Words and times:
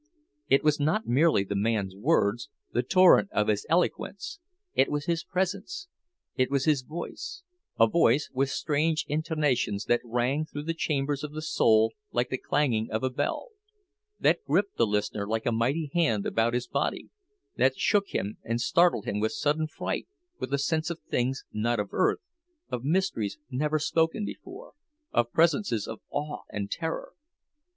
It 0.49 0.63
was 0.63 0.79
not 0.79 1.05
merely 1.05 1.43
the 1.43 1.55
man's 1.55 1.95
words, 1.95 2.49
the 2.73 2.81
torrent 2.81 3.29
of 3.31 3.49
his 3.49 3.67
eloquence. 3.69 4.39
It 4.73 4.89
was 4.89 5.05
his 5.05 5.23
presence, 5.23 5.89
it 6.35 6.49
was 6.49 6.65
his 6.65 6.81
voice: 6.81 7.43
a 7.79 7.85
voice 7.85 8.27
with 8.33 8.49
strange 8.49 9.05
intonations 9.07 9.85
that 9.85 10.01
rang 10.03 10.43
through 10.47 10.63
the 10.63 10.73
chambers 10.73 11.23
of 11.23 11.33
the 11.33 11.41
soul 11.43 11.93
like 12.11 12.29
the 12.29 12.39
clanging 12.39 12.89
of 12.89 13.03
a 13.03 13.11
bell—that 13.11 14.43
gripped 14.43 14.75
the 14.75 14.87
listener 14.87 15.27
like 15.27 15.45
a 15.45 15.51
mighty 15.51 15.91
hand 15.93 16.25
about 16.25 16.55
his 16.55 16.65
body, 16.65 17.09
that 17.57 17.77
shook 17.77 18.07
him 18.07 18.39
and 18.43 18.59
startled 18.59 19.05
him 19.05 19.19
with 19.19 19.33
sudden 19.33 19.67
fright, 19.67 20.07
with 20.39 20.51
a 20.51 20.57
sense 20.57 20.89
of 20.89 20.99
things 21.11 21.45
not 21.53 21.79
of 21.79 21.89
earth, 21.93 22.21
of 22.69 22.83
mysteries 22.83 23.37
never 23.51 23.77
spoken 23.77 24.25
before, 24.25 24.73
of 25.11 25.31
presences 25.31 25.85
of 25.87 25.99
awe 26.09 26.41
and 26.49 26.71
terror! 26.71 27.13